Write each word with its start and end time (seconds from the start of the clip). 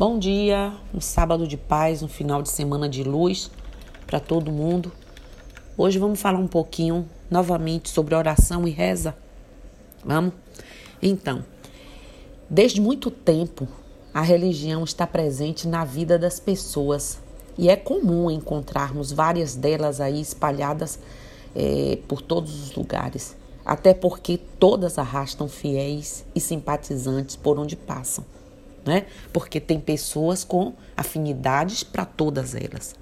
Bom 0.00 0.18
dia, 0.18 0.72
um 0.94 1.00
sábado 1.02 1.46
de 1.46 1.58
paz, 1.58 2.02
um 2.02 2.08
final 2.08 2.40
de 2.40 2.48
semana 2.48 2.88
de 2.88 3.04
luz 3.04 3.50
para 4.06 4.18
todo 4.18 4.50
mundo. 4.50 4.90
Hoje 5.76 5.98
vamos 5.98 6.18
falar 6.18 6.38
um 6.38 6.46
pouquinho 6.46 7.06
novamente 7.30 7.90
sobre 7.90 8.14
oração 8.14 8.66
e 8.66 8.70
reza. 8.70 9.14
Vamos? 10.02 10.32
Então, 11.02 11.44
desde 12.48 12.80
muito 12.80 13.10
tempo, 13.10 13.68
a 14.14 14.22
religião 14.22 14.84
está 14.84 15.06
presente 15.06 15.68
na 15.68 15.84
vida 15.84 16.18
das 16.18 16.40
pessoas 16.40 17.18
e 17.58 17.68
é 17.68 17.76
comum 17.76 18.30
encontrarmos 18.30 19.12
várias 19.12 19.54
delas 19.54 20.00
aí 20.00 20.18
espalhadas 20.18 20.98
é, 21.54 21.98
por 22.08 22.22
todos 22.22 22.58
os 22.62 22.74
lugares, 22.74 23.36
até 23.66 23.92
porque 23.92 24.40
todas 24.58 24.96
arrastam 24.96 25.46
fiéis 25.46 26.24
e 26.34 26.40
simpatizantes 26.40 27.36
por 27.36 27.58
onde 27.58 27.76
passam 27.76 28.24
né? 28.90 29.06
Porque 29.32 29.60
tem 29.60 29.78
pessoas 29.78 30.42
com 30.42 30.74
afinidades 30.96 31.84
para 31.84 32.04
todas 32.04 32.56
elas. 32.56 32.96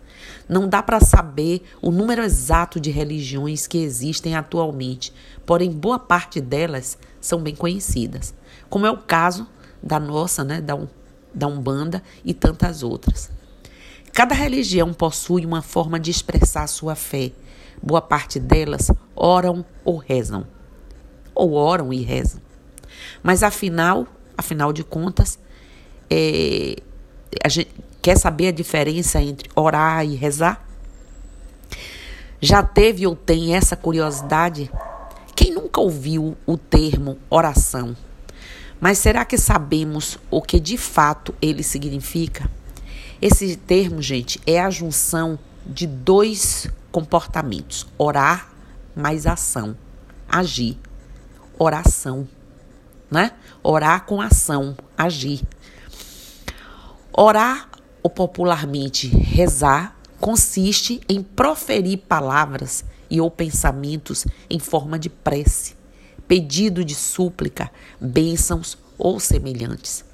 Não 0.46 0.68
dá 0.68 0.82
para 0.82 1.00
saber 1.00 1.62
o 1.80 1.90
número 1.90 2.22
exato 2.22 2.78
de 2.78 2.90
religiões 2.90 3.66
que 3.66 3.78
existem 3.78 4.36
atualmente, 4.36 5.14
porém 5.46 5.70
boa 5.70 5.98
parte 5.98 6.42
delas 6.42 6.98
são 7.22 7.40
bem 7.40 7.54
conhecidas, 7.54 8.34
como 8.68 8.84
é 8.84 8.90
o 8.90 8.98
caso 8.98 9.48
da 9.82 9.98
nossa, 9.98 10.44
né, 10.44 10.60
da, 10.60 10.78
da 11.34 11.46
Umbanda 11.46 12.02
e 12.22 12.34
tantas 12.34 12.82
outras. 12.82 13.30
Cada 14.12 14.34
religião 14.34 14.92
possui 14.92 15.46
uma 15.46 15.62
forma 15.62 15.98
de 15.98 16.10
expressar 16.10 16.66
sua 16.66 16.94
fé. 16.94 17.32
Boa 17.82 18.02
parte 18.02 18.38
delas 18.38 18.90
oram 19.16 19.64
ou 19.84 19.96
rezam. 19.96 20.46
Ou 21.34 21.54
oram 21.54 21.92
e 21.94 22.02
rezam. 22.02 22.42
Mas 23.22 23.42
afinal, 23.42 24.06
afinal 24.36 24.72
de 24.72 24.82
contas, 24.82 25.38
é, 26.10 26.76
a 27.42 27.48
gente 27.48 27.70
quer 28.00 28.16
saber 28.16 28.48
a 28.48 28.52
diferença 28.52 29.20
entre 29.20 29.50
orar 29.54 30.04
e 30.04 30.14
rezar? 30.14 30.64
Já 32.40 32.62
teve 32.62 33.06
ou 33.06 33.16
tem 33.16 33.54
essa 33.54 33.76
curiosidade? 33.76 34.70
Quem 35.34 35.52
nunca 35.52 35.80
ouviu 35.80 36.36
o 36.46 36.56
termo 36.56 37.18
oração? 37.28 37.96
Mas 38.80 38.98
será 38.98 39.24
que 39.24 39.36
sabemos 39.36 40.18
o 40.30 40.40
que 40.40 40.60
de 40.60 40.78
fato 40.78 41.34
ele 41.42 41.62
significa? 41.62 42.48
Esse 43.20 43.56
termo, 43.56 44.00
gente, 44.00 44.40
é 44.46 44.60
a 44.60 44.70
junção 44.70 45.38
de 45.66 45.86
dois 45.86 46.68
comportamentos: 46.92 47.86
orar 47.98 48.50
mais 48.94 49.26
ação, 49.26 49.76
agir, 50.28 50.78
oração, 51.58 52.28
né? 53.10 53.32
Orar 53.62 54.04
com 54.04 54.20
ação, 54.20 54.76
agir. 54.96 55.42
Orar, 57.20 57.68
ou 58.00 58.08
popularmente 58.08 59.08
rezar, 59.08 59.98
consiste 60.20 61.00
em 61.08 61.20
proferir 61.20 61.98
palavras 62.08 62.84
e 63.10 63.20
ou 63.20 63.28
pensamentos 63.28 64.24
em 64.48 64.60
forma 64.60 64.96
de 64.96 65.10
prece, 65.10 65.74
pedido 66.28 66.84
de 66.84 66.94
súplica, 66.94 67.72
bênçãos 68.00 68.78
ou 68.96 69.18
semelhantes. 69.18 70.04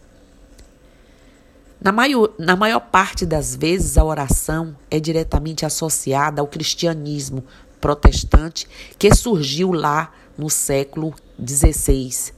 Na 1.79 1.93
maior, 1.93 2.31
na 2.39 2.57
maior 2.57 2.81
parte 2.81 3.27
das 3.27 3.55
vezes, 3.55 3.99
a 3.99 4.05
oração 4.05 4.75
é 4.91 4.99
diretamente 4.99 5.67
associada 5.67 6.41
ao 6.41 6.47
cristianismo 6.47 7.45
protestante 7.83 8.67
que 8.99 9.15
surgiu 9.15 9.73
lá 9.73 10.11
no 10.39 10.49
século 10.49 11.15
XVI 11.39 12.33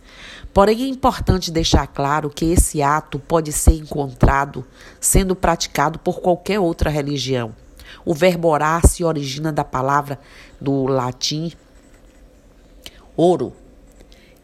Porém, 0.53 0.85
é 0.85 0.89
importante 0.89 1.51
deixar 1.51 1.87
claro 1.87 2.31
que 2.31 2.47
esse 2.47 2.83
ato 2.83 3.19
pode 3.19 3.53
ser 3.53 3.75
encontrado 3.75 4.65
sendo 5.01 5.37
praticado 5.37 5.99
por 5.99 6.21
qualquer 6.21 6.59
outra 6.59 6.91
religião. 6.91 7.55
O 8.05 8.15
verbo 8.15 8.49
orar 8.49 8.87
se 8.87 9.05
origina 9.05 9.53
da 9.53 9.65
palavra 9.65 10.19
do 10.61 10.87
latim 10.87 11.53
oro, 13.17 13.53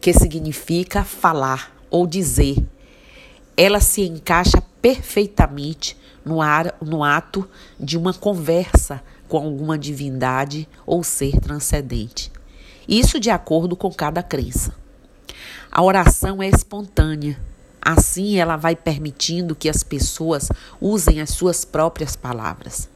que 0.01 0.13
significa 0.13 1.03
falar 1.03 1.71
ou 1.89 2.07
dizer. 2.07 2.57
Ela 3.55 3.79
se 3.79 4.01
encaixa 4.01 4.61
perfeitamente 4.81 5.95
no, 6.25 6.41
ar, 6.41 6.75
no 6.81 7.03
ato 7.03 7.47
de 7.79 7.97
uma 7.97 8.13
conversa 8.13 9.01
com 9.29 9.37
alguma 9.37 9.77
divindade 9.77 10.67
ou 10.85 11.03
ser 11.03 11.39
transcendente. 11.39 12.31
Isso 12.87 13.19
de 13.19 13.29
acordo 13.29 13.75
com 13.75 13.91
cada 13.91 14.23
crença. 14.23 14.82
A 15.75 15.81
oração 15.81 16.39
é 16.39 16.47
espontânea. 16.47 17.35
Assim, 17.81 18.37
ela 18.37 18.55
vai 18.55 18.75
permitindo 18.75 19.55
que 19.55 19.67
as 19.67 19.81
pessoas 19.81 20.47
usem 20.79 21.19
as 21.19 21.31
suas 21.31 21.65
próprias 21.65 22.15
palavras. 22.15 22.87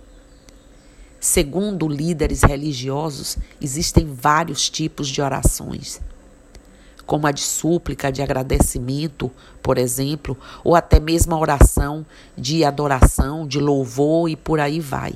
Segundo 1.20 1.88
líderes 1.88 2.44
religiosos, 2.44 3.36
existem 3.60 4.06
vários 4.06 4.70
tipos 4.70 5.08
de 5.08 5.24
orações, 5.24 6.00
como 7.04 7.26
a 7.26 7.32
de 7.32 7.42
súplica, 7.42 8.12
de 8.12 8.22
agradecimento, 8.22 9.32
por 9.64 9.80
exemplo, 9.80 10.38
ou 10.64 10.76
até 10.76 11.00
mesmo 11.00 11.34
a 11.34 11.40
oração 11.40 12.06
de 12.38 12.64
adoração, 12.64 13.48
de 13.48 13.60
louvor 13.60 14.30
e 14.30 14.36
por 14.36 14.60
aí 14.60 14.80
vai. 14.80 15.16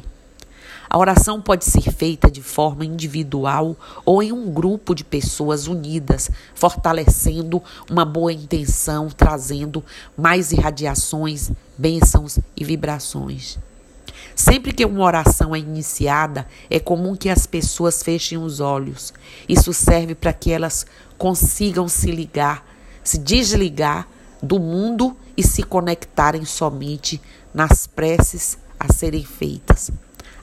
A 0.94 0.97
oração 0.97 1.41
pode 1.41 1.63
ser 1.63 1.90
feita 1.90 2.29
de 2.29 2.41
forma 2.41 2.84
individual 2.84 3.78
ou 4.03 4.22
em 4.22 4.34
um 4.34 4.52
grupo 4.52 4.94
de 4.94 5.06
pessoas 5.06 5.66
unidas, 5.66 6.29
fortalecendo 6.53 7.63
uma 7.90 8.03
boa 8.03 8.34
intenção, 8.34 9.07
trazendo 9.07 9.81
mais 10.18 10.52
irradiações, 10.52 11.50
bênçãos 11.78 12.40
e 12.57 12.66
vibrações. 12.66 13.57
Sempre 14.35 14.74
que 14.74 14.84
uma 14.84 15.06
oração 15.06 15.56
é 15.56 15.59
iniciada, 15.59 16.46
é 16.69 16.78
comum 16.78 17.16
que 17.16 17.29
as 17.29 17.47
pessoas 17.47 18.03
fechem 18.03 18.38
os 18.38 18.59
olhos. 18.59 19.13
Isso 19.47 19.72
serve 19.72 20.13
para 20.13 20.34
que 20.34 20.52
elas 20.52 20.85
consigam 21.18 21.88
se 21.88 22.12
ligar, 22.12 22.68
se 23.02 23.18
desligar 23.18 24.09
do 24.44 24.59
mundo 24.59 25.16
e 25.38 25.41
se 25.41 25.63
conectarem 25.63 26.44
somente 26.44 27.22
nas 27.53 27.88
preces 27.88 28.58
a 28.78 28.91
serem 28.91 29.23
feitas. 29.23 29.90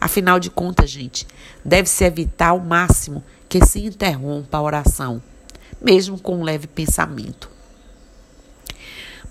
Afinal 0.00 0.38
de 0.38 0.50
contas, 0.50 0.90
gente, 0.90 1.26
deve-se 1.64 2.04
evitar 2.04 2.50
ao 2.50 2.60
máximo 2.60 3.22
que 3.48 3.64
se 3.64 3.84
interrompa 3.84 4.58
a 4.58 4.62
oração, 4.62 5.22
mesmo 5.80 6.18
com 6.20 6.38
um 6.38 6.44
leve 6.44 6.66
pensamento. 6.66 7.50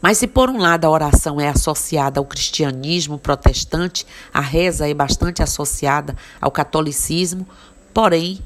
Mas 0.01 0.19
se 0.19 0.27
por 0.27 0.49
um 0.49 0.57
lado 0.57 0.85
a 0.85 0.89
oração 0.89 1.41
é 1.41 1.47
associada 1.47 2.19
ao 2.19 2.25
cristianismo 2.25 3.17
protestante, 3.17 4.05
a 4.33 4.41
reza 4.41 4.87
é 4.87 4.93
bastante 4.93 5.41
associada 5.41 6.15
ao 6.39 6.51
catolicismo, 6.51 7.47
porém 7.93 8.39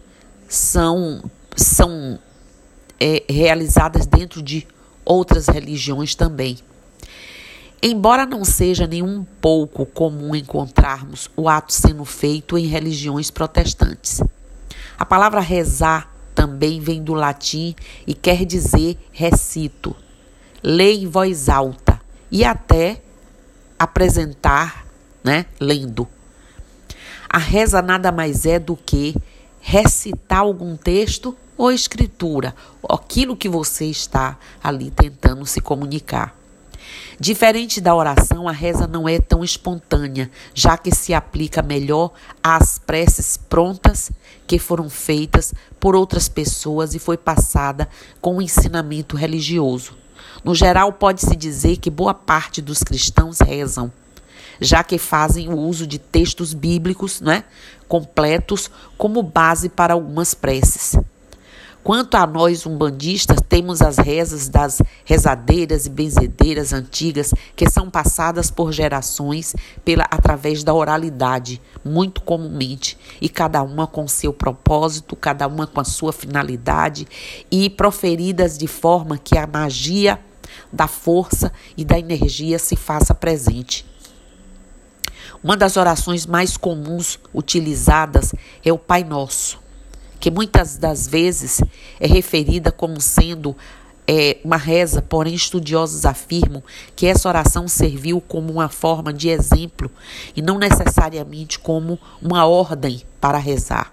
são, 0.47 1.23
são 1.55 2.19
é, 2.99 3.23
realizadas 3.27 4.05
dentro 4.05 4.41
de 4.41 4.65
outras 5.03 5.47
religiões 5.47 6.15
também. 6.15 6.57
Embora 7.83 8.27
não 8.27 8.45
seja 8.45 8.85
nem 8.85 9.01
um 9.01 9.23
pouco 9.23 9.87
comum 9.87 10.35
encontrarmos 10.35 11.31
o 11.35 11.49
ato 11.49 11.73
sendo 11.73 12.05
feito 12.05 12.55
em 12.55 12.67
religiões 12.67 13.31
protestantes. 13.31 14.21
A 14.99 15.03
palavra 15.03 15.39
rezar 15.39 16.13
também 16.35 16.79
vem 16.79 17.03
do 17.03 17.15
latim 17.15 17.75
e 18.05 18.13
quer 18.13 18.45
dizer 18.45 18.99
recito, 19.11 19.95
ler 20.61 20.93
em 20.93 21.07
voz 21.07 21.49
alta 21.49 21.99
e 22.29 22.45
até 22.45 23.01
apresentar, 23.79 24.85
né, 25.23 25.47
lendo. 25.59 26.07
A 27.27 27.39
reza 27.39 27.81
nada 27.81 28.11
mais 28.11 28.45
é 28.45 28.59
do 28.59 28.75
que 28.75 29.15
recitar 29.59 30.41
algum 30.41 30.77
texto 30.77 31.35
ou 31.57 31.71
escritura, 31.71 32.55
aquilo 32.87 33.35
que 33.35 33.49
você 33.49 33.85
está 33.85 34.37
ali 34.63 34.91
tentando 34.91 35.47
se 35.47 35.59
comunicar. 35.61 36.40
Diferente 37.19 37.79
da 37.79 37.93
oração, 37.93 38.47
a 38.47 38.51
reza 38.51 38.87
não 38.87 39.07
é 39.07 39.19
tão 39.19 39.43
espontânea, 39.43 40.29
já 40.53 40.77
que 40.77 40.93
se 40.93 41.13
aplica 41.13 41.61
melhor 41.61 42.11
às 42.41 42.79
preces 42.79 43.37
prontas 43.37 44.11
que 44.47 44.57
foram 44.57 44.89
feitas 44.89 45.53
por 45.79 45.95
outras 45.95 46.27
pessoas 46.27 46.95
e 46.95 46.99
foi 46.99 47.17
passada 47.17 47.87
com 48.19 48.37
o 48.37 48.41
ensinamento 48.41 49.15
religioso. 49.15 49.95
No 50.43 50.55
geral, 50.55 50.93
pode-se 50.93 51.35
dizer 51.35 51.77
que 51.77 51.89
boa 51.89 52.13
parte 52.13 52.61
dos 52.61 52.83
cristãos 52.83 53.39
rezam, 53.39 53.91
já 54.59 54.83
que 54.83 54.97
fazem 54.97 55.49
o 55.49 55.57
uso 55.57 55.85
de 55.85 55.99
textos 55.99 56.53
bíblicos 56.53 57.21
né, 57.21 57.43
completos 57.87 58.69
como 58.97 59.21
base 59.21 59.69
para 59.69 59.93
algumas 59.93 60.33
preces. 60.33 60.95
Quanto 61.83 62.15
a 62.15 62.27
nós 62.27 62.67
umbandistas, 62.67 63.39
temos 63.47 63.81
as 63.81 63.97
rezas 63.97 64.47
das 64.47 64.83
rezadeiras 65.03 65.87
e 65.87 65.89
benzedeiras 65.89 66.73
antigas 66.73 67.33
que 67.55 67.67
são 67.67 67.89
passadas 67.89 68.51
por 68.51 68.71
gerações 68.71 69.55
pela 69.83 70.03
através 70.03 70.63
da 70.63 70.75
oralidade, 70.75 71.59
muito 71.83 72.21
comumente, 72.21 72.97
e 73.19 73.27
cada 73.27 73.63
uma 73.63 73.87
com 73.87 74.07
seu 74.07 74.31
propósito, 74.31 75.15
cada 75.15 75.47
uma 75.47 75.65
com 75.65 75.79
a 75.79 75.83
sua 75.83 76.13
finalidade 76.13 77.07
e 77.49 77.67
proferidas 77.67 78.59
de 78.59 78.67
forma 78.67 79.17
que 79.17 79.35
a 79.35 79.47
magia 79.47 80.19
da 80.71 80.87
força 80.87 81.51
e 81.75 81.83
da 81.83 81.97
energia 81.97 82.59
se 82.59 82.75
faça 82.75 83.15
presente. 83.15 83.85
Uma 85.43 85.57
das 85.57 85.75
orações 85.77 86.27
mais 86.27 86.55
comuns 86.55 87.17
utilizadas 87.33 88.31
é 88.63 88.71
o 88.71 88.77
Pai 88.77 89.03
Nosso, 89.03 89.60
que 90.21 90.29
muitas 90.29 90.77
das 90.77 91.07
vezes 91.07 91.61
é 91.99 92.07
referida 92.07 92.71
como 92.71 93.01
sendo 93.01 93.57
é, 94.07 94.37
uma 94.45 94.55
reza, 94.55 95.01
porém 95.01 95.33
estudiosos 95.33 96.05
afirmam 96.05 96.63
que 96.95 97.07
essa 97.07 97.27
oração 97.27 97.67
serviu 97.67 98.21
como 98.21 98.53
uma 98.53 98.69
forma 98.69 99.11
de 99.11 99.29
exemplo 99.29 99.89
e 100.35 100.41
não 100.41 100.59
necessariamente 100.59 101.57
como 101.57 101.99
uma 102.21 102.45
ordem 102.45 103.01
para 103.19 103.39
rezar. 103.39 103.91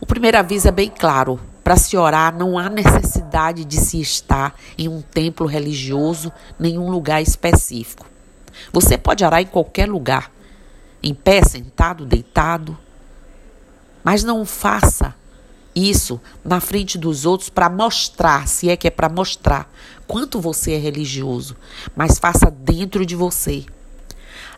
O 0.00 0.06
primeiro 0.06 0.38
aviso 0.38 0.68
é 0.68 0.72
bem 0.72 0.88
claro: 0.88 1.40
para 1.64 1.76
se 1.76 1.96
orar 1.96 2.36
não 2.36 2.56
há 2.56 2.70
necessidade 2.70 3.64
de 3.64 3.78
se 3.78 4.00
estar 4.00 4.54
em 4.78 4.86
um 4.86 5.02
templo 5.02 5.46
religioso, 5.46 6.30
nem 6.56 6.78
um 6.78 6.88
lugar 6.88 7.20
específico. 7.20 8.06
Você 8.72 8.96
pode 8.96 9.24
orar 9.24 9.40
em 9.40 9.46
qualquer 9.46 9.88
lugar, 9.88 10.30
em 11.02 11.12
pé, 11.12 11.42
sentado, 11.42 12.06
deitado. 12.06 12.78
Mas 14.04 14.24
não 14.24 14.44
faça 14.44 15.14
isso 15.74 16.20
na 16.44 16.60
frente 16.60 16.98
dos 16.98 17.24
outros 17.24 17.48
para 17.48 17.70
mostrar, 17.70 18.46
se 18.46 18.68
é 18.68 18.76
que 18.76 18.86
é 18.86 18.90
para 18.90 19.08
mostrar 19.08 19.70
quanto 20.06 20.40
você 20.40 20.72
é 20.72 20.78
religioso, 20.78 21.56
mas 21.96 22.18
faça 22.18 22.50
dentro 22.50 23.06
de 23.06 23.16
você. 23.16 23.64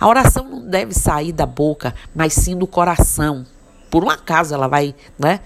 A 0.00 0.08
oração 0.08 0.48
não 0.48 0.68
deve 0.68 0.92
sair 0.92 1.32
da 1.32 1.46
boca, 1.46 1.94
mas 2.14 2.32
sim 2.32 2.56
do 2.56 2.66
coração. 2.66 3.46
Por 3.90 4.02
um 4.02 4.10
acaso 4.10 4.54
ela 4.54 4.66
vai, 4.66 4.94
né, 5.18 5.40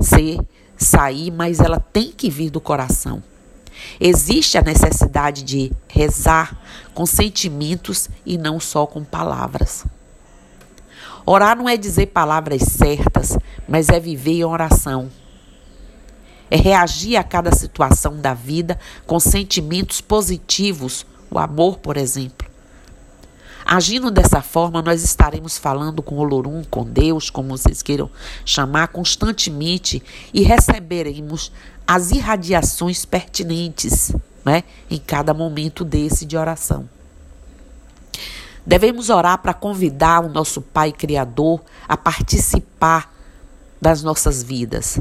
ser 0.00 0.38
sair, 0.76 1.30
mas 1.30 1.60
ela 1.60 1.80
tem 1.80 2.12
que 2.12 2.28
vir 2.28 2.50
do 2.50 2.60
coração. 2.60 3.22
Existe 3.98 4.58
a 4.58 4.62
necessidade 4.62 5.42
de 5.42 5.72
rezar 5.88 6.58
com 6.94 7.06
sentimentos 7.06 8.08
e 8.24 8.36
não 8.36 8.60
só 8.60 8.86
com 8.86 9.04
palavras. 9.04 9.86
Orar 11.28 11.56
não 11.56 11.68
é 11.68 11.76
dizer 11.76 12.06
palavras 12.06 12.62
certas, 12.62 13.36
mas 13.68 13.88
é 13.88 13.98
viver 13.98 14.34
em 14.34 14.44
oração. 14.44 15.10
É 16.48 16.56
reagir 16.56 17.16
a 17.16 17.24
cada 17.24 17.52
situação 17.52 18.20
da 18.20 18.32
vida 18.32 18.78
com 19.04 19.18
sentimentos 19.18 20.00
positivos, 20.00 21.04
o 21.28 21.36
amor, 21.36 21.78
por 21.78 21.96
exemplo. 21.96 22.46
Agindo 23.66 24.12
dessa 24.12 24.40
forma, 24.40 24.80
nós 24.80 25.02
estaremos 25.02 25.58
falando 25.58 26.00
com 26.00 26.18
Olorum, 26.18 26.62
com 26.70 26.84
Deus, 26.84 27.28
como 27.28 27.48
vocês 27.58 27.82
queiram 27.82 28.08
chamar, 28.44 28.86
constantemente 28.88 30.00
e 30.32 30.42
receberemos 30.42 31.50
as 31.84 32.12
irradiações 32.12 33.04
pertinentes 33.04 34.12
né, 34.44 34.62
em 34.88 34.98
cada 34.98 35.34
momento 35.34 35.84
desse 35.84 36.24
de 36.24 36.36
oração. 36.36 36.88
Devemos 38.66 39.10
orar 39.10 39.38
para 39.38 39.54
convidar 39.54 40.24
o 40.24 40.28
nosso 40.28 40.60
Pai 40.60 40.90
Criador 40.90 41.62
a 41.86 41.96
participar 41.96 43.14
das 43.80 44.02
nossas 44.02 44.42
vidas. 44.42 44.98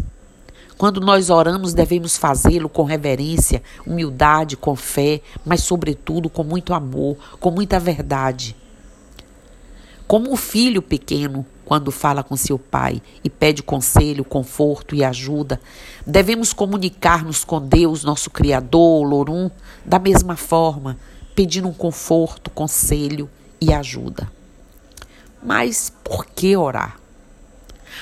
Quando 0.77 1.01
nós 1.01 1.31
oramos, 1.31 1.73
devemos 1.73 2.15
fazê-lo 2.15 2.69
com 2.69 2.83
reverência, 2.83 3.63
humildade, 3.87 4.55
com 4.55 4.75
fé, 4.75 5.19
mas, 5.43 5.63
sobretudo, 5.63 6.29
com 6.29 6.43
muito 6.43 6.75
amor, 6.75 7.17
com 7.39 7.49
muita 7.49 7.79
verdade. 7.79 8.55
Como 10.05 10.31
o 10.31 10.37
filho 10.37 10.83
pequeno, 10.83 11.43
quando 11.65 11.89
fala 11.89 12.21
com 12.21 12.35
seu 12.35 12.59
pai 12.59 13.01
e 13.23 13.31
pede 13.31 13.63
conselho, 13.63 14.23
conforto 14.23 14.93
e 14.93 15.03
ajuda, 15.03 15.59
devemos 16.05 16.53
comunicar-nos 16.53 17.43
com 17.43 17.59
Deus, 17.59 18.03
nosso 18.03 18.29
Criador, 18.29 19.07
Lorum, 19.07 19.49
da 19.83 19.97
mesma 19.97 20.35
forma, 20.35 20.99
pedindo 21.33 21.67
um 21.67 21.73
conforto, 21.73 22.51
conselho 22.51 23.27
e 23.59 23.73
ajuda. 23.73 24.31
Mas 25.41 25.91
por 26.03 26.25
que 26.25 26.57
orar? 26.57 26.99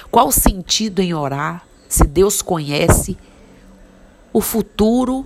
Qual 0.09 0.27
o 0.27 0.31
sentido 0.31 1.01
em 1.01 1.13
orar 1.13 1.65
se 1.87 2.05
Deus 2.05 2.41
conhece 2.41 3.17
o 4.31 4.41
futuro, 4.41 5.25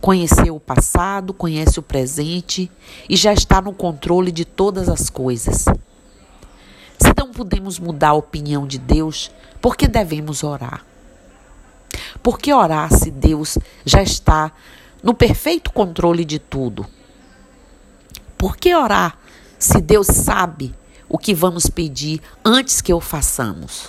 conheceu 0.00 0.56
o 0.56 0.60
passado, 0.60 1.32
conhece 1.32 1.78
o 1.78 1.82
presente 1.82 2.70
e 3.08 3.16
já 3.16 3.32
está 3.32 3.60
no 3.60 3.72
controle 3.72 4.32
de 4.32 4.44
todas 4.44 4.88
as 4.88 5.10
coisas? 5.10 5.66
Se 6.98 7.14
não 7.16 7.30
podemos 7.30 7.78
mudar 7.78 8.08
a 8.08 8.14
opinião 8.14 8.66
de 8.66 8.78
Deus, 8.78 9.30
por 9.60 9.76
que 9.76 9.86
devemos 9.86 10.42
orar? 10.42 10.84
Por 12.22 12.38
que 12.38 12.52
orar 12.52 12.92
se 12.92 13.10
Deus 13.10 13.58
já 13.84 14.02
está 14.02 14.50
no 15.02 15.14
perfeito 15.14 15.72
controle 15.72 16.24
de 16.24 16.38
tudo? 16.38 16.86
Por 18.36 18.56
que 18.56 18.74
orar 18.74 19.18
se 19.58 19.80
Deus 19.80 20.06
sabe 20.06 20.74
o 21.08 21.18
que 21.18 21.34
vamos 21.34 21.66
pedir 21.66 22.20
antes 22.44 22.80
que 22.80 22.92
o 22.92 23.00
façamos. 23.00 23.88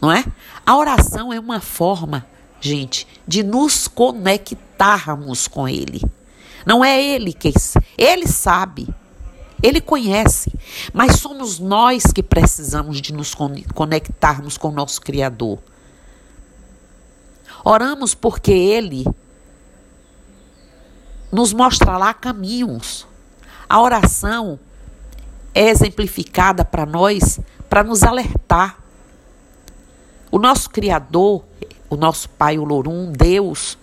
Não 0.00 0.10
é? 0.10 0.24
A 0.66 0.76
oração 0.76 1.32
é 1.32 1.38
uma 1.38 1.60
forma, 1.60 2.26
gente, 2.60 3.06
de 3.26 3.42
nos 3.42 3.88
conectarmos 3.88 5.48
com 5.48 5.68
Ele. 5.68 6.02
Não 6.66 6.84
é 6.84 7.02
Ele 7.02 7.32
que 7.32 7.52
Ele 7.96 8.26
sabe, 8.26 8.88
Ele 9.62 9.80
conhece, 9.80 10.52
mas 10.92 11.16
somos 11.20 11.58
nós 11.58 12.04
que 12.12 12.22
precisamos 12.22 13.00
de 13.00 13.12
nos 13.12 13.32
conectarmos 13.74 14.58
com 14.58 14.68
o 14.68 14.72
nosso 14.72 15.00
Criador. 15.00 15.58
Oramos 17.64 18.14
porque 18.14 18.52
Ele 18.52 19.04
nos 21.32 21.54
mostra 21.54 21.96
lá 21.96 22.12
caminhos. 22.12 23.06
A 23.66 23.80
oração 23.80 24.60
é 25.54 25.70
exemplificada 25.70 26.62
para 26.62 26.84
nós 26.84 27.40
para 27.70 27.82
nos 27.82 28.02
alertar. 28.02 28.78
O 30.30 30.38
nosso 30.38 30.68
Criador, 30.68 31.42
o 31.88 31.96
nosso 31.96 32.28
Pai 32.28 32.58
Olorum, 32.58 33.10
Deus, 33.10 33.78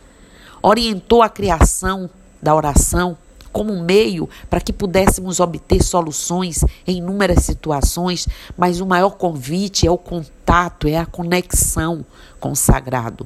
orientou 0.61 1.23
a 1.23 1.29
criação 1.29 2.07
da 2.39 2.53
oração 2.53 3.17
como 3.51 3.73
um 3.73 3.81
meio 3.81 4.29
para 4.47 4.61
que 4.61 4.71
pudéssemos 4.71 5.39
obter 5.39 5.81
soluções 5.83 6.63
em 6.85 6.97
inúmeras 6.97 7.43
situações, 7.43 8.27
mas 8.55 8.79
o 8.79 8.85
maior 8.85 9.11
convite 9.11 9.87
é 9.87 9.91
o 9.91 9.97
contato, 9.97 10.87
é 10.87 10.97
a 10.97 11.05
conexão 11.05 12.05
com 12.39 12.51
o 12.51 12.55
sagrado 12.55 13.25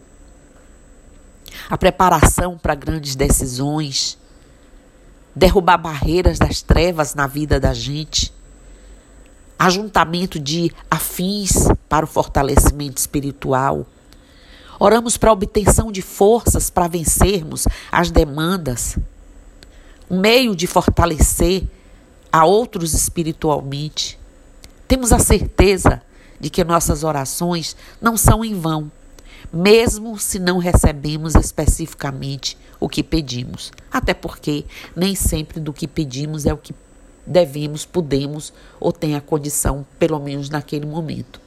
a 1.69 1.77
preparação 1.77 2.57
para 2.57 2.75
grandes 2.75 3.15
decisões, 3.15 4.17
derrubar 5.35 5.78
barreiras 5.78 6.37
das 6.37 6.61
trevas 6.61 7.16
na 7.16 7.28
vida 7.28 7.59
da 7.59 7.73
gente, 7.73 8.33
ajuntamento 9.57 10.39
de 10.39 10.71
afins 10.89 11.68
para 11.87 12.06
o 12.06 12.07
fortalecimento 12.07 12.97
espiritual. 12.97 13.85
Oramos 14.80 15.18
para 15.18 15.30
a 15.30 15.33
obtenção 15.33 15.92
de 15.92 16.01
forças 16.01 16.69
para 16.69 16.87
vencermos 16.87 17.68
as 17.92 18.11
demandas, 18.11 18.97
um 20.09 20.19
meio 20.19 20.56
de 20.56 20.68
fortalecer 20.68 21.63
a 22.31 22.45
outros 22.45 22.94
espiritualmente. 22.94 24.19
Temos 24.87 25.13
a 25.13 25.19
certeza 25.19 26.01
de 26.39 26.49
que 26.49 26.63
nossas 26.63 27.04
orações 27.04 27.75
não 28.01 28.18
são 28.18 28.44
em 28.44 28.59
vão 28.59 28.92
mesmo 29.52 30.18
se 30.18 30.40
não 30.40 30.57
recebemos 30.57 31.35
especificamente 31.35 32.57
o 32.80 32.90
que 32.90 33.04
pedimos. 33.04 33.71
Até 33.92 34.14
porque 34.14 34.66
nem 34.95 35.16
sempre 35.16 35.59
do 35.59 35.73
que 35.73 35.88
pedimos 35.88 36.45
é 36.45 36.54
o 36.54 36.57
que 36.57 36.73
devemos, 37.26 37.85
podemos 37.85 38.54
ou 38.80 38.92
tem 38.92 39.16
a 39.16 39.21
condição, 39.21 39.85
pelo 39.97 40.19
menos 40.19 40.50
naquele 40.50 40.85
momento. 40.85 41.42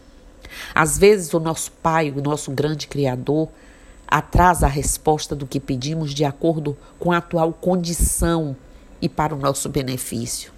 Às 0.74 0.96
vezes, 0.96 1.32
o 1.34 1.40
nosso 1.40 1.70
Pai, 1.72 2.10
o 2.10 2.22
nosso 2.22 2.50
grande 2.50 2.86
Criador, 2.86 3.48
atrasa 4.06 4.66
a 4.66 4.70
resposta 4.70 5.34
do 5.34 5.46
que 5.46 5.58
pedimos 5.58 6.14
de 6.14 6.24
acordo 6.24 6.76
com 6.98 7.12
a 7.12 7.18
atual 7.18 7.52
condição 7.52 8.56
e 9.02 9.08
para 9.08 9.34
o 9.34 9.38
nosso 9.38 9.68
benefício. 9.68 10.52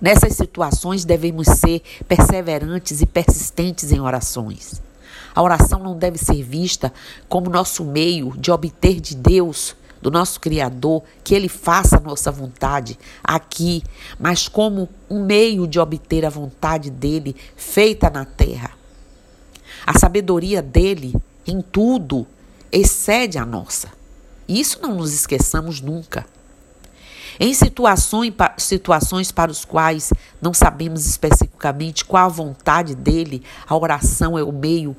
Nessas 0.00 0.34
situações, 0.34 1.04
devemos 1.04 1.46
ser 1.46 1.82
perseverantes 2.08 3.00
e 3.00 3.06
persistentes 3.06 3.90
em 3.92 4.00
orações. 4.00 4.80
A 5.34 5.42
oração 5.42 5.78
não 5.78 5.96
deve 5.96 6.18
ser 6.18 6.42
vista 6.42 6.92
como 7.28 7.50
nosso 7.50 7.84
meio 7.84 8.32
de 8.36 8.50
obter 8.50 9.00
de 9.00 9.16
Deus, 9.16 9.76
do 10.00 10.10
nosso 10.10 10.38
Criador, 10.38 11.02
que 11.22 11.34
Ele 11.34 11.48
faça 11.48 11.96
a 11.96 12.00
nossa 12.00 12.30
vontade 12.30 12.98
aqui, 13.22 13.82
mas 14.18 14.48
como 14.48 14.88
um 15.08 15.24
meio 15.24 15.66
de 15.66 15.80
obter 15.80 16.24
a 16.26 16.30
vontade 16.30 16.90
dele 16.90 17.34
feita 17.56 18.10
na 18.10 18.24
terra. 18.24 18.72
A 19.86 19.98
sabedoria 19.98 20.60
dele 20.62 21.14
em 21.46 21.60
tudo 21.60 22.26
excede 22.70 23.38
a 23.38 23.44
nossa. 23.44 23.88
Isso 24.48 24.80
não 24.82 24.94
nos 24.94 25.12
esqueçamos 25.12 25.80
nunca. 25.80 26.26
Em 27.38 27.52
situações, 27.52 28.32
situações 28.58 29.32
para 29.32 29.50
os 29.50 29.64
quais 29.64 30.12
não 30.40 30.54
sabemos 30.54 31.06
especificamente 31.06 32.04
qual 32.04 32.26
a 32.26 32.28
vontade 32.28 32.94
dele, 32.94 33.42
a 33.66 33.76
oração 33.76 34.38
é 34.38 34.42
o 34.42 34.52
meio 34.52 34.96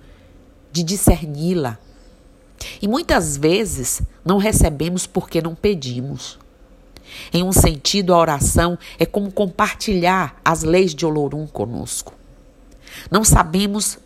de 0.71 0.83
discerni-la. 0.83 1.77
E 2.81 2.87
muitas 2.87 3.37
vezes 3.37 4.01
não 4.23 4.37
recebemos 4.37 5.07
porque 5.07 5.41
não 5.41 5.55
pedimos. 5.55 6.37
Em 7.31 7.43
um 7.43 7.51
sentido, 7.51 8.13
a 8.13 8.17
oração 8.17 8.77
é 8.99 9.05
como 9.05 9.31
compartilhar 9.31 10.39
as 10.43 10.63
leis 10.63 10.93
de 10.93 11.05
Olorum 11.05 11.47
conosco. 11.47 12.13
Não 13.09 13.23
sabemos 13.23 13.97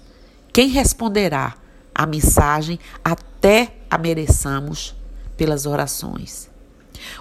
quem 0.51 0.67
responderá 0.67 1.55
a 1.93 2.05
mensagem 2.05 2.79
até 3.03 3.73
a 3.89 3.97
mereçamos 3.97 4.95
pelas 5.37 5.65
orações. 5.65 6.49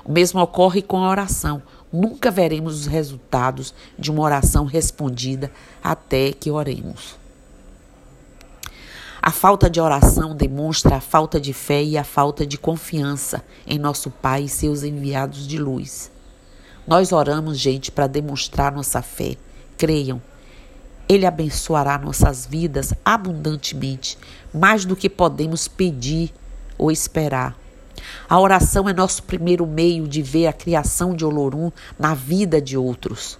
O 0.04 0.12
mesmo 0.12 0.40
ocorre 0.40 0.82
com 0.82 1.04
a 1.04 1.10
oração. 1.10 1.62
Nunca 1.92 2.30
veremos 2.30 2.80
os 2.80 2.86
resultados 2.86 3.74
de 3.98 4.10
uma 4.10 4.22
oração 4.22 4.64
respondida 4.64 5.50
até 5.82 6.32
que 6.32 6.50
oremos. 6.50 7.16
A 9.20 9.30
falta 9.30 9.68
de 9.68 9.80
oração 9.80 10.34
demonstra 10.34 10.96
a 10.96 11.00
falta 11.00 11.40
de 11.40 11.52
fé 11.52 11.82
e 11.82 11.98
a 11.98 12.04
falta 12.04 12.46
de 12.46 12.56
confiança 12.56 13.44
em 13.66 13.78
nosso 13.78 14.10
Pai 14.10 14.44
e 14.44 14.48
seus 14.48 14.82
enviados 14.82 15.46
de 15.46 15.58
luz. 15.58 16.10
Nós 16.86 17.12
oramos, 17.12 17.58
gente, 17.58 17.90
para 17.90 18.06
demonstrar 18.06 18.72
nossa 18.72 19.02
fé. 19.02 19.36
Creiam, 19.76 20.22
Ele 21.08 21.26
abençoará 21.26 21.98
nossas 21.98 22.46
vidas 22.46 22.94
abundantemente, 23.04 24.16
mais 24.54 24.84
do 24.86 24.96
que 24.96 25.10
podemos 25.10 25.68
pedir 25.68 26.32
ou 26.78 26.90
esperar. 26.90 27.54
A 28.28 28.38
oração 28.38 28.88
é 28.88 28.92
nosso 28.92 29.22
primeiro 29.22 29.66
meio 29.66 30.06
de 30.06 30.22
ver 30.22 30.46
a 30.46 30.52
criação 30.52 31.14
de 31.14 31.24
Olorum 31.24 31.70
na 31.98 32.14
vida 32.14 32.60
de 32.60 32.76
outros. 32.76 33.38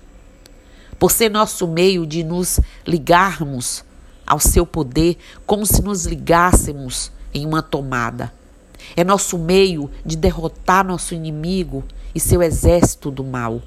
Por 0.99 1.13
ser 1.13 1.31
nosso 1.31 1.67
meio 1.67 2.07
de 2.07 2.25
nos 2.25 2.59
ligarmos 2.87 3.85
ao 4.27 4.39
seu 4.39 4.67
poder 4.67 5.17
como 5.47 5.65
se 5.65 5.83
nos 5.83 6.05
ligássemos 6.05 7.11
em 7.33 7.47
uma 7.47 7.63
tomada. 7.63 8.33
É 8.97 9.05
nosso 9.05 9.39
meio 9.39 9.91
de 10.05 10.17
derrotar 10.17 10.85
nosso 10.85 11.15
inimigo 11.15 11.85
e 12.15 12.21
seu 12.21 12.43
exército 12.43 13.11
do 13.11 13.25
mal, 13.25 13.63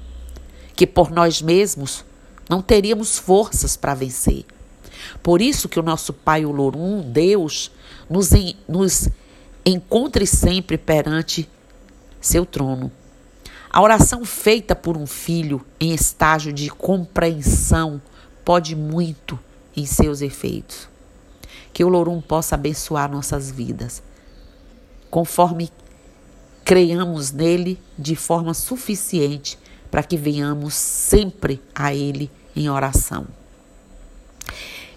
que 0.74 0.86
por 0.86 1.10
nós 1.10 1.40
mesmos 1.42 2.04
não 2.48 2.60
teríamos 2.60 3.18
forças 3.18 3.76
para 3.76 3.94
vencer. 3.94 4.44
Por 5.22 5.40
isso 5.40 5.68
que 5.68 5.80
o 5.80 5.82
nosso 5.82 6.12
Pai 6.12 6.44
Olorum, 6.44 7.00
Deus, 7.00 7.70
nos, 8.08 8.30
nos 8.68 9.08
encontre 9.64 10.26
sempre 10.26 10.76
perante 10.76 11.48
seu 12.20 12.44
trono. 12.44 12.90
A 13.70 13.80
oração 13.80 14.24
feita 14.24 14.76
por 14.76 14.96
um 14.96 15.06
filho 15.06 15.64
em 15.80 15.94
estágio 15.94 16.52
de 16.52 16.68
compreensão 16.68 18.02
pode 18.44 18.76
muito 18.76 19.38
em 19.76 19.86
seus 19.86 20.20
efeitos. 20.20 20.88
Que 21.72 21.84
o 21.84 21.88
Lorum 21.88 22.20
possa 22.20 22.54
abençoar 22.54 23.10
nossas 23.10 23.50
vidas, 23.50 24.02
conforme 25.10 25.70
creiamos 26.64 27.32
nele 27.32 27.80
de 27.98 28.14
forma 28.14 28.52
suficiente 28.52 29.58
para 29.90 30.02
que 30.02 30.16
venhamos 30.16 30.74
sempre 30.74 31.62
a 31.74 31.94
ele 31.94 32.30
em 32.54 32.68
oração. 32.68 33.26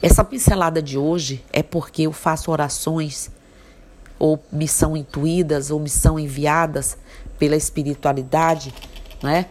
Essa 0.02 0.24
pincelada 0.24 0.82
de 0.82 0.98
hoje 0.98 1.44
é 1.52 1.64
porque 1.64 2.04
eu 2.04 2.12
faço 2.12 2.52
orações 2.52 3.32
ou 4.18 4.40
missão 4.52 4.96
intuídas 4.96 5.72
ou 5.72 5.80
missão 5.80 6.18
enviadas 6.18 6.98
pela 7.38 7.56
espiritualidade, 7.56 8.74
né? 9.22 9.48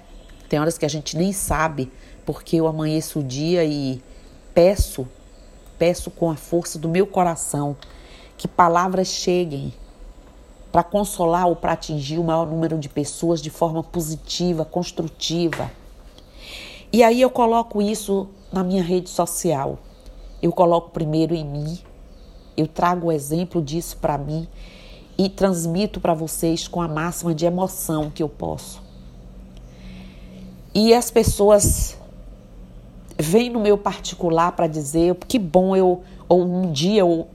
Tem 0.48 0.60
horas 0.60 0.78
que 0.78 0.84
a 0.84 0.88
gente 0.88 1.16
nem 1.16 1.32
sabe 1.32 1.90
porque 2.24 2.56
eu 2.56 2.66
amanheço 2.66 3.20
o 3.20 3.24
dia 3.24 3.64
e 3.64 4.02
peço, 4.54 5.06
peço 5.78 6.10
com 6.10 6.30
a 6.30 6.36
força 6.36 6.78
do 6.78 6.88
meu 6.88 7.06
coração 7.06 7.76
que 8.36 8.48
palavras 8.48 9.08
cheguem 9.08 9.72
para 10.72 10.82
consolar 10.82 11.46
ou 11.46 11.54
para 11.54 11.72
atingir 11.72 12.18
o 12.18 12.24
maior 12.24 12.46
número 12.46 12.78
de 12.78 12.88
pessoas 12.88 13.40
de 13.40 13.50
forma 13.50 13.82
positiva, 13.82 14.64
construtiva. 14.64 15.70
E 16.92 17.02
aí 17.02 17.20
eu 17.20 17.30
coloco 17.30 17.80
isso 17.80 18.28
na 18.52 18.64
minha 18.64 18.82
rede 18.82 19.08
social. 19.08 19.78
Eu 20.42 20.52
coloco 20.52 20.90
primeiro 20.90 21.34
em 21.34 21.44
mim, 21.44 21.78
eu 22.56 22.66
trago 22.66 23.08
o 23.08 23.12
exemplo 23.12 23.60
disso 23.60 23.96
para 23.96 24.16
mim 24.16 24.48
e 25.16 25.28
transmito 25.28 26.00
para 26.00 26.14
vocês 26.14 26.66
com 26.66 26.82
a 26.82 26.88
máxima 26.88 27.34
de 27.34 27.46
emoção 27.46 28.10
que 28.10 28.22
eu 28.22 28.28
posso. 28.28 28.82
E 30.74 30.92
as 30.92 31.10
pessoas 31.10 31.96
vem 33.18 33.48
no 33.48 33.60
meu 33.60 33.78
particular 33.78 34.52
para 34.52 34.66
dizer 34.66 35.14
que 35.28 35.38
bom 35.38 35.76
eu, 35.76 36.02
ou 36.28 36.42
um 36.42 36.72
dia, 36.72 37.04
ou 37.04 37.28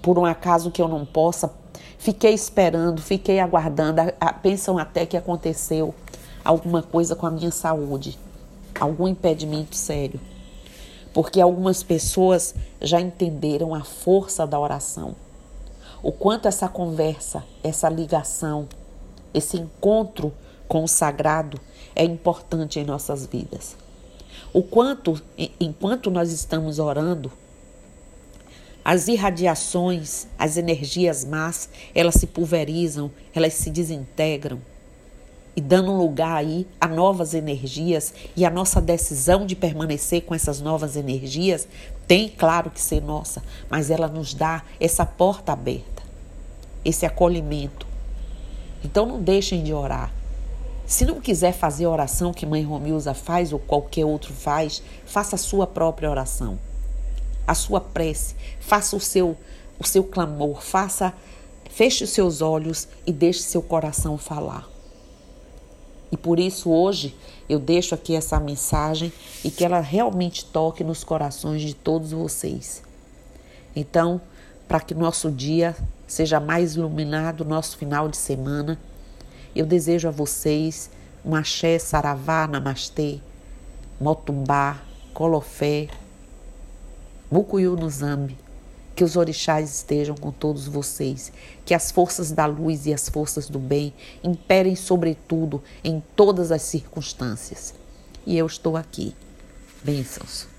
por 0.00 0.18
um 0.18 0.24
acaso 0.24 0.70
que 0.70 0.80
eu 0.80 0.86
não 0.86 1.04
possa, 1.04 1.52
fiquei 1.98 2.32
esperando, 2.32 3.02
fiquei 3.02 3.40
aguardando, 3.40 4.00
a, 4.00 4.12
a, 4.20 4.32
pensam 4.32 4.78
até 4.78 5.04
que 5.04 5.16
aconteceu 5.16 5.92
alguma 6.44 6.80
coisa 6.80 7.16
com 7.16 7.26
a 7.26 7.30
minha 7.30 7.50
saúde, 7.50 8.16
algum 8.78 9.08
impedimento 9.08 9.74
sério. 9.74 10.20
Porque 11.16 11.40
algumas 11.40 11.82
pessoas 11.82 12.54
já 12.78 13.00
entenderam 13.00 13.74
a 13.74 13.82
força 13.82 14.46
da 14.46 14.60
oração, 14.60 15.16
o 16.02 16.12
quanto 16.12 16.46
essa 16.46 16.68
conversa, 16.68 17.42
essa 17.64 17.88
ligação, 17.88 18.68
esse 19.32 19.56
encontro 19.56 20.30
com 20.68 20.84
o 20.84 20.86
sagrado 20.86 21.58
é 21.94 22.04
importante 22.04 22.78
em 22.78 22.84
nossas 22.84 23.24
vidas. 23.24 23.78
O 24.52 24.62
quanto, 24.62 25.18
enquanto 25.58 26.10
nós 26.10 26.30
estamos 26.30 26.78
orando, 26.78 27.32
as 28.84 29.08
irradiações, 29.08 30.26
as 30.38 30.58
energias 30.58 31.24
más, 31.24 31.70
elas 31.94 32.16
se 32.16 32.26
pulverizam, 32.26 33.10
elas 33.34 33.54
se 33.54 33.70
desintegram 33.70 34.60
e 35.56 35.60
dando 35.60 35.90
lugar 35.90 36.36
aí 36.36 36.66
a 36.78 36.86
novas 36.86 37.32
energias 37.32 38.12
e 38.36 38.44
a 38.44 38.50
nossa 38.50 38.78
decisão 38.78 39.46
de 39.46 39.56
permanecer 39.56 40.22
com 40.22 40.34
essas 40.34 40.60
novas 40.60 40.96
energias 40.96 41.66
tem, 42.06 42.28
claro, 42.28 42.70
que 42.70 42.80
ser 42.80 43.02
nossa, 43.02 43.42
mas 43.70 43.90
ela 43.90 44.06
nos 44.06 44.34
dá 44.34 44.62
essa 44.78 45.06
porta 45.06 45.52
aberta, 45.52 46.02
esse 46.84 47.06
acolhimento. 47.06 47.86
Então 48.84 49.06
não 49.06 49.20
deixem 49.20 49.64
de 49.64 49.72
orar. 49.72 50.12
Se 50.86 51.04
não 51.06 51.20
quiser 51.20 51.52
fazer 51.52 51.86
a 51.86 51.90
oração 51.90 52.34
que 52.34 52.46
Mãe 52.46 52.62
Romilza 52.62 53.14
faz 53.14 53.52
ou 53.52 53.58
qualquer 53.58 54.04
outro 54.04 54.34
faz, 54.34 54.82
faça 55.06 55.34
a 55.34 55.38
sua 55.38 55.66
própria 55.66 56.10
oração, 56.10 56.58
a 57.46 57.54
sua 57.54 57.80
prece, 57.80 58.36
faça 58.60 58.94
o 58.94 59.00
seu, 59.00 59.36
o 59.80 59.86
seu 59.86 60.04
clamor, 60.04 60.60
faça, 60.60 61.14
feche 61.70 62.04
os 62.04 62.10
seus 62.10 62.42
olhos 62.42 62.86
e 63.06 63.12
deixe 63.12 63.40
seu 63.40 63.62
coração 63.62 64.16
falar. 64.16 64.75
E 66.10 66.16
por 66.16 66.38
isso 66.38 66.70
hoje 66.70 67.16
eu 67.48 67.58
deixo 67.58 67.94
aqui 67.94 68.14
essa 68.14 68.38
mensagem 68.38 69.12
e 69.44 69.50
que 69.50 69.64
ela 69.64 69.80
realmente 69.80 70.44
toque 70.44 70.84
nos 70.84 71.02
corações 71.02 71.62
de 71.62 71.74
todos 71.74 72.12
vocês. 72.12 72.82
Então, 73.74 74.20
para 74.68 74.80
que 74.80 74.94
nosso 74.94 75.30
dia 75.30 75.76
seja 76.06 76.40
mais 76.40 76.76
iluminado, 76.76 77.44
nosso 77.44 77.76
final 77.76 78.08
de 78.08 78.16
semana, 78.16 78.78
eu 79.54 79.66
desejo 79.66 80.08
a 80.08 80.10
vocês 80.10 80.90
um 81.24 81.34
axé, 81.34 81.78
saravá, 81.78 82.46
namastê, 82.46 83.18
motumbá, 84.00 84.80
colofé, 85.12 85.88
mucuyu 87.30 87.74
no 87.76 87.90
zambi. 87.90 88.45
Que 88.96 89.04
os 89.04 89.14
orixás 89.14 89.72
estejam 89.72 90.16
com 90.16 90.32
todos 90.32 90.66
vocês. 90.66 91.30
Que 91.64 91.72
as 91.72 91.92
forças 91.92 92.32
da 92.32 92.46
luz 92.46 92.86
e 92.86 92.92
as 92.92 93.08
forças 93.08 93.48
do 93.48 93.60
bem 93.60 93.94
imperem 94.24 94.74
sobretudo 94.74 95.62
em 95.84 96.02
todas 96.16 96.50
as 96.50 96.62
circunstâncias. 96.62 97.72
E 98.26 98.36
eu 98.36 98.46
estou 98.46 98.76
aqui. 98.76 99.14
Bênçãos. 99.84 100.55